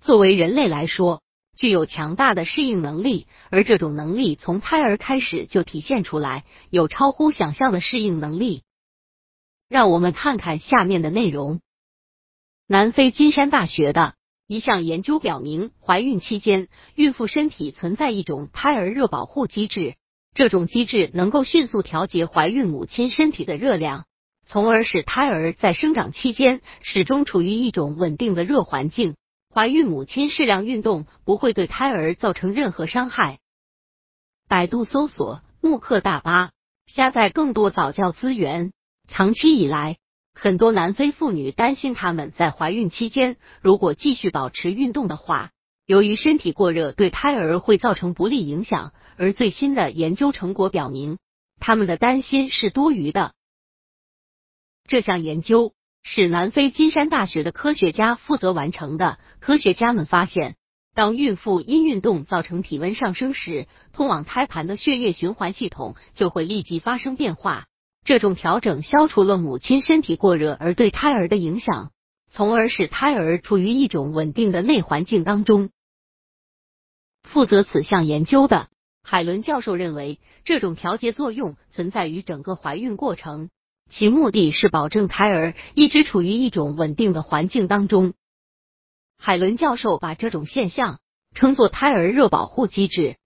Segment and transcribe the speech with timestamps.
[0.00, 1.22] 作为人类来说，
[1.56, 8.62] 具有强大的适应能力，而这种能力从胎儿开始就体现出来，有超乎想象的适应能力。
[9.68, 11.60] 让我们看看下面的内容。
[12.66, 14.14] 南非金山大学的
[14.46, 19.96] 一项研究表明，怀孕期间，孕妇身体存在一种胎儿热保护机制，
[20.34, 24.06] 这种机制能够迅速调节怀孕母亲身体的热量，
[24.46, 29.14] 从而使胎儿在生长期间始终处于一种稳定的热环境。
[29.52, 33.40] 怀孕母亲适量运动不会对胎儿造成任何伤害。
[34.48, 36.52] 百度搜索慕课大巴，
[36.86, 38.72] 下载更多早教资源。
[39.08, 39.98] 长期以来，
[40.34, 45.50] 很多南非妇女担心她们在怀孕期间如果继续保持运动的话，
[45.84, 48.92] 由于身体过热对胎儿会造成不利影响。
[49.16, 51.18] 而最新的研究成果表明，
[51.58, 53.34] 他们的担心是多余的。
[54.86, 55.74] 这项研究。
[56.02, 59.18] 是南非金山大学的科学家负责完成的。
[59.38, 60.56] 科学家们发现，
[60.94, 67.66] 当孕妇因运动造成体温上升时，通往胎盘的血液循环系统就会立即发生变化。
[68.02, 71.92] 这种调整消除了母亲身体过热而对胎儿的影响，
[72.30, 75.68] 从而使胎儿处于一种稳定的内环境当中。
[77.22, 78.68] 负责此项研究的
[79.02, 83.50] 海伦教授认为，这种调节作用存在于整个怀孕过程。
[83.90, 88.14] 其目的是保证胎儿一直处于一种稳定的环境当中。
[89.18, 91.00] 海伦教授把这种现象
[91.34, 93.16] 称作胎儿热保护机制。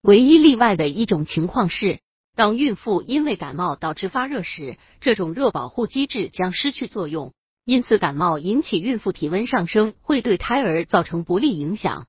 [0.00, 2.00] 唯一例外的一种情况是，
[2.34, 7.34] 当孕妇因为感冒导致发热时，这种热保护机制将失去作用。
[7.66, 12.06] 因此，感冒引起孕妇体温上升会对胎儿造成不利影响。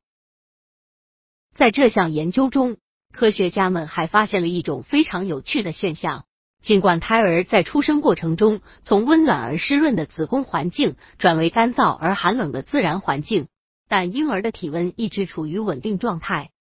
[1.54, 2.78] 在这项研究中，
[3.12, 6.26] 科学家们还发现了一种非常有趣的现象。
[6.62, 13.48] 尽管胎儿在出生过程中从温暖而湿润的子宫环境转为干燥而寒冷的自然环境，
[13.90, 16.52] 但婴儿的体温一直处于稳定状态。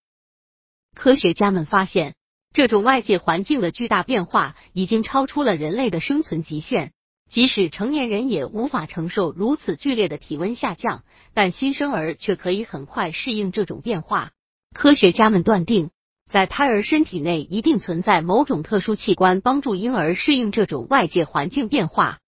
[0.94, 2.14] 科学家们发现，
[2.52, 6.92] 这种外界环境的巨大变化已经超出了人类的生存极限。
[7.28, 14.32] 即使成年人也无法承受如此剧烈的体温下降，但新生儿却可以很快适应这种变化。
[14.74, 15.90] 科学家们断定。
[16.30, 22.20] 在胎儿身体内一定存在某种特殊器官，帮助婴儿适应这种外界环境变化。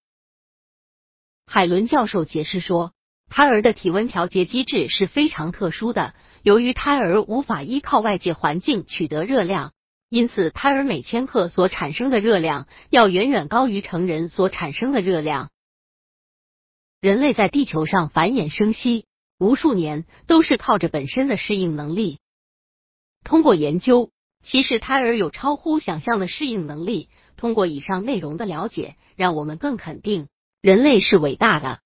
[1.46, 2.92] 海伦教授解释说，
[3.30, 6.14] 胎儿的体温调节机制是非常特殊的。
[6.42, 9.72] 由于胎儿无法依靠外界环境取得热量，
[10.08, 15.50] 因此胎儿每千克所产生的热量要远远高于成人所产生的热量。
[17.00, 19.06] 人类在地球上繁衍生息
[19.38, 22.18] 无数年，都是靠着本身的适应能力。
[23.24, 24.10] 通过研究，
[24.42, 27.08] 其实胎儿有超乎想象的适应能力。
[27.36, 30.28] 通过以上内容的了解，让我们更肯定
[30.60, 31.81] 人类是伟大的。